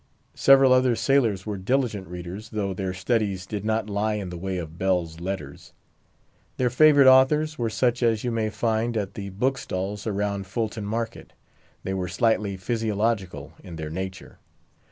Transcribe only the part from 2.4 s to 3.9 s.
though their studies did not